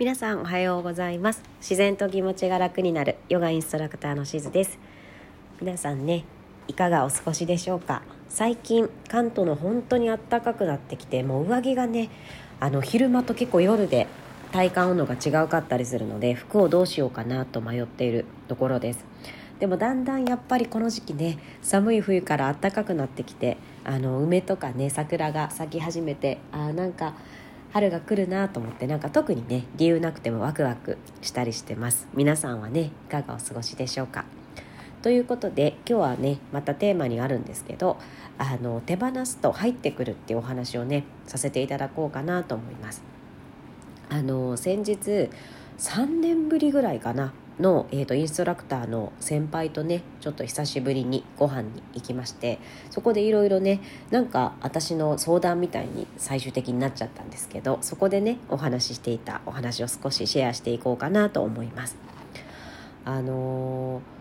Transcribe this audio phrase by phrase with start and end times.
[0.00, 1.42] 皆さんおはようございます。
[1.60, 3.16] 自然と気持ちが楽になる。
[3.28, 4.78] ヨガインストラクターのしずです。
[5.60, 6.24] 皆さんね
[6.68, 8.00] いかがお過ごしでしょうか？
[8.30, 12.08] 最近関東の本当に暖かくなってきてもう上着がね
[12.60, 14.06] あの昼間と結構夜で
[14.52, 19.04] 体感温度が違うかったりするので服をどうしようかなと迷っているところです。
[19.58, 27.12] でもだんだんやっぱりこの時期ね寒い冬から暖かくなってきてあの梅とかね桜が咲き始めてあなんか
[27.72, 32.08] 春が来るなと思ってなんか特にね理由なくてもワクワクしたりしてます。
[32.14, 34.24] 皆さんはねいかがお過ごしでしょうか？
[35.02, 37.96] ということで今日はねまたテーマにあるんですけど
[38.38, 43.02] あの手放すと入ってくるっていうお話をねさせていただこうかなと思います。
[44.08, 45.30] あの先日
[45.78, 52.58] 3年ぶりぐらいかなの、えーと、インストラクターの先輩とねちょっと久しぶりにご飯に行きまして
[52.90, 61.96] そこでいろいろねなんか私の相談みたいに最終的になっちゃったんですけどそこでねお話ししていたお話を少しシェアしていこうかなと思います。
[63.04, 64.20] あのー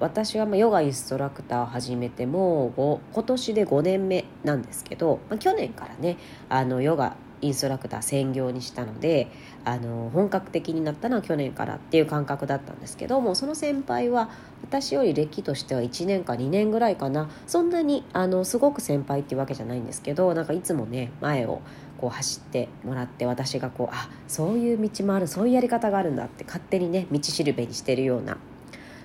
[0.00, 6.16] 私はヨガインストラクターを始めてもう今年で5年目なんですけど、まあ、去年からね
[6.48, 9.28] あのヨガインストラクター専業にしたので
[9.64, 14.30] あの本格的になったのは去年からっていう感覚だったんですけどもその先輩は
[14.62, 17.28] 私より歴としては1年か2年ぐらいかな。
[17.46, 21.60] そんなにあのすごく先輩っていうわけじゃないんですけどなんかいつもね前を
[21.98, 28.38] こう走ってもらって私がこうあそういう道もあるそういうやり方があるんだって勝手にね道しるべにしてるような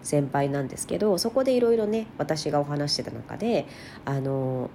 [0.01, 3.65] 先輩なんですけどそこでいろいろね私がお話してた中で
[4.05, 4.69] あの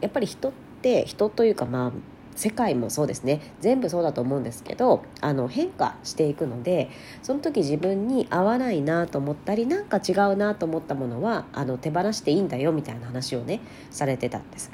[0.00, 6.90] やっぱり人って人というかまあ世界もそうですね全部そうだと思うんですけどあの変化していくので
[7.22, 14.70] その時自分に合わないなと思ったりなんか違うなと思ったものはあの手放していいんだよみたいな話をねされてたんです。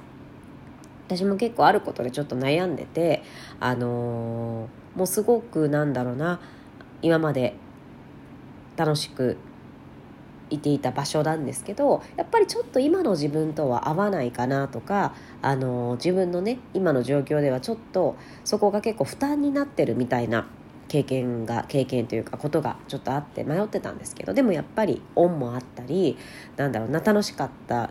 [1.06, 3.25] 私も結構あることでちょっと悩んでて
[3.58, 6.41] あのー、もうすごくなんだろうな
[7.03, 7.55] 今まで
[8.77, 9.36] 楽しく
[10.50, 20.47] いていた場所なんですけどやっぱりちょっと今の自分とは合わないかなとかあの自分のね今の状況ではちょっとそこが結構負担になってるみたいな
[20.88, 26.19] 経験が経験というかことがちょっとあって迷ってたんですけどでもやっぱり恩もあったり
[26.56, 27.91] なんだろうな楽しかった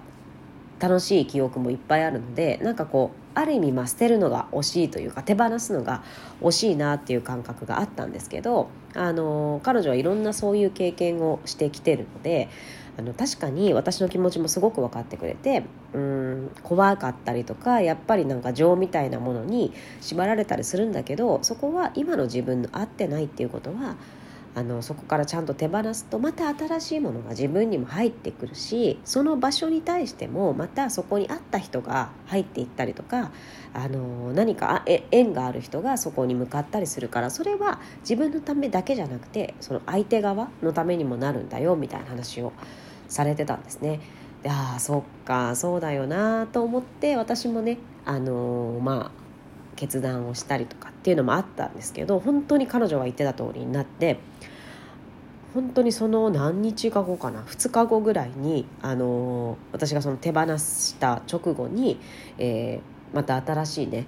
[0.80, 6.04] 楽しい記憶もいっぱいあるのでなんかこうある意味まあ捨てるのが惜しいというか手放すのが
[6.42, 12.50] 惜しいなっていう感覚があったんですけどあの彼女はいろんなそういう経験をしてきてるので
[12.98, 15.64] あの確かに私の気持ちもすごく分かってくれて
[15.94, 23.96] うん怖かったりとかやっぱりなんか情みたいなものに縛られたりするんだけどそこは今の自分の合ってないっていうことは
[24.56, 33.32] あのそこからちゃんと手放すとまた新しいものが自分にも入ってくるしその場所に対してもまたそこにあった人が入っていったりとか
[33.74, 42.52] あの何か縁がある人がそこに向かったりするからそれは自分のためだけじゃなくてその相手側のためにもなるんだよみたいな話を
[43.08, 44.00] されてたんですね。
[44.46, 49.29] ああそっかそうだよなと思って私もねあのまあ
[49.80, 54.20] 決断をしたりとかっていうのもあったんですけど本当に彼女が言ってた通りになって
[55.54, 62.00] 本当にその何日か後かな2日後ぐらいに、あの私がその手放した直後に、
[62.38, 64.06] えー、また新しいね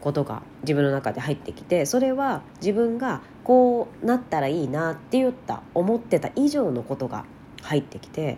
[0.00, 7.24] ことが自分の中で入ってきてそれは自分がこうなったらいいなって言った思ってた以上のことが
[7.62, 8.36] 入ってきて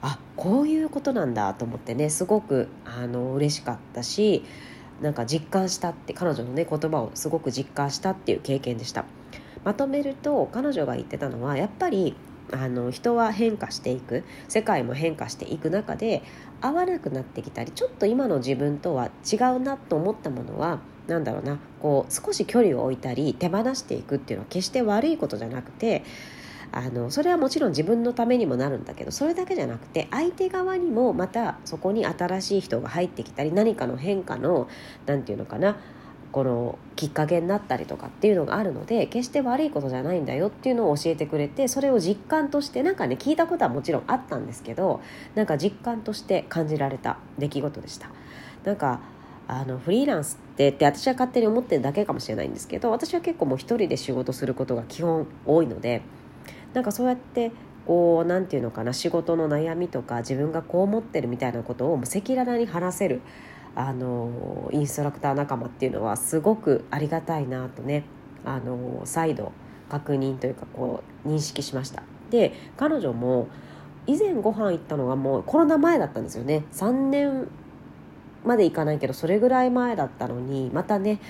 [0.00, 4.42] あこういうことなんだと思ってねすごくあの嬉しかったし
[5.00, 9.04] なんか実感したって彼女のね言葉をすごく実感したっていう経験でした。
[9.64, 12.16] まとめると彼女が言ってたのはやっぱり
[12.50, 16.22] あの人は変化していく世界も変化していく中で
[16.60, 26.04] 合わなくなってきたりちょっと今の自分とは違うなと思ったものは何だろうなこう少し距離を置いたり手放していくっていうのは決して悪いことじゃなくて
[26.70, 34.68] あのそれはもちろん自分のためにもなるんだけどそれだけじゃなくて相手側にもまたそこに新しい人が入ってきたり何かの変化の
[35.06, 35.76] 何て言うのかな
[36.32, 45.02] このきっかけになったりとかっていうのがあるので決して悪いことじゃないんだよっていうのを教えてくれてそれを実感としてなんかね聞いたことはもちろんあったんですけど
[45.34, 48.08] なんか実感として感じられた出来事でした。
[48.64, 49.00] なんか
[49.48, 56.02] あのフリーランスってって私は勝手に思ってるだけかもしれないんですけど私は結構もう一人で仕事することが基本多いので
[56.74, 57.52] なんかそうやって
[57.86, 63.20] こう何て言うのかな仕事の悩みとか自分がこう思ってるみたいなことを赤裸々に話せる
[63.74, 68.04] あのインストラクター仲間っていうのはすごくありがたいなとね
[68.44, 69.52] あの再度
[69.88, 72.02] 確認というかこう認識しました。
[72.30, 73.48] で彼女も
[74.06, 76.64] 以前ご飯行ったのがもうコロナ前だったんですよね。
[76.72, 77.48] 3年
[78.44, 81.20] まで行かないけどそれぐらい前だったのにまたね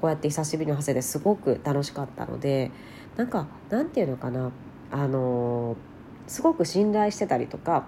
[0.00, 2.70] こうやって久しぶりの発生ですごく楽しかったので
[3.16, 4.50] なんかなんていうのかな。
[4.90, 5.76] あの
[6.26, 7.84] すごく信頼してたりとか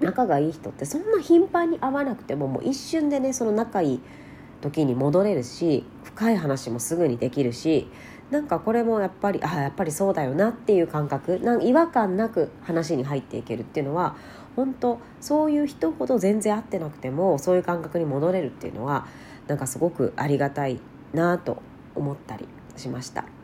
[0.00, 4.00] 仲がいい人ってそんな頻繁に会わなくてももう一瞬でねその仲いい
[4.60, 7.88] 時に戻れるし深い話もすぐにできるし
[8.30, 14.16] なんかこれもやっぱりあやっぱりそうだよなっていう感覚なん違和感なく話に入っていけるっていうのは
[14.54, 19.06] 本当そういう人ほど全然会ってなくてもそういう感覚に戻れるっていうのは
[19.48, 20.80] なんかすごくありがたい
[21.12, 21.60] なと
[21.94, 22.46] 思ったり
[22.76, 23.39] しました。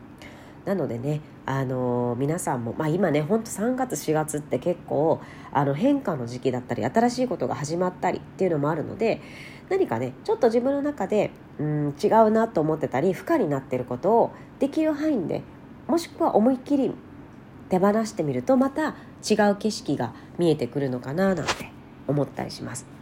[0.67, 5.21] なのでね、あの、皆さんも、まあ、今ねほんと3月4月って結構
[5.53, 9.21] あの変化の時期だったり新しいことが始まったりっていうのもあるので
[9.69, 15.41] 何かねちょっと自分の中でうん違うなと思ってたり負荷になってることをできる範囲で
[15.87, 16.91] もしくは思いっきり
[17.69, 18.89] 手放してみるとまた
[19.27, 21.71] 違う景色が見えてくるのかななんて
[22.07, 22.96] 思ったりします。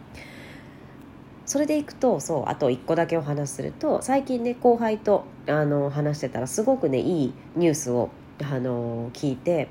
[1.46, 8.10] それでいくとそうあと1個だけお話しすると最近ね後輩とあの話してたらすごくねいいニュースを
[8.42, 9.68] あの聞いて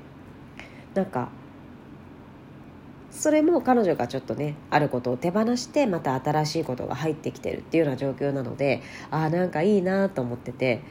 [0.94, 1.28] なんか
[3.10, 10.82] それも彼女がちょっとねあることを手放してまた新しいことが入ってきてるっていうような状況なのでああなんかいいなと思ってて、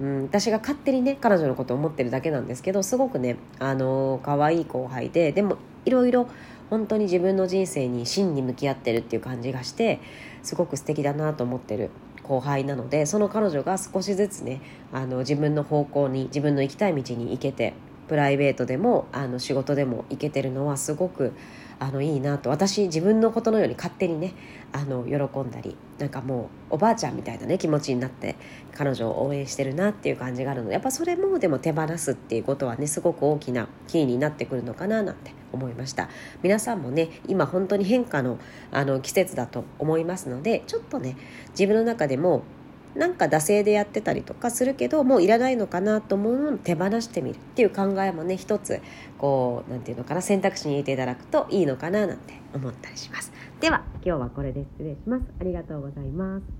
[0.00, 6.26] うん、私が勝手にね彼女のことを思ってるだけなんですけどすごくねあの可愛い後輩ででもいろいろ
[6.70, 10.00] 本当に自分の人生に真に向き合ってるっていう感じがして
[10.42, 11.90] すごく素敵だなと思ってる
[12.22, 14.60] 後輩なのでその彼女が少しずつね
[14.92, 17.74] あの自分の方向に自分の行きたい道に行けて
[18.08, 21.32] プライベートでもあの仕事でも行けてるのはすごく
[21.80, 22.50] あのいいなと。
[22.50, 24.34] 私自分のことのように勝手にね
[24.70, 28.36] あの喜んだりなんかもうおばあちゃんみたいなね気持ちになって
[28.72, 36.08] 彼女を応援してるなっていう感じがあるのでやっぱそれもでも手放すっていうことはねすごく大きなキーになってくるのかななんて思いました。
[36.42, 38.38] 皆さんもね今本当に変化の
[38.70, 41.16] あの季節だと思いますのでちょっとね
[41.50, 42.42] 自分の中でも
[42.94, 48.80] なんか惰性でやってたりとかするけどもういらないのかなと思うのを手放してみるっていう考えもね一つ
[49.18, 53.32] こうなんていうのかな選択肢に入れていただくといいのかななんて思ったりします。
[53.60, 55.24] では今日はこれで失礼します。
[55.40, 56.59] ありがとうございます。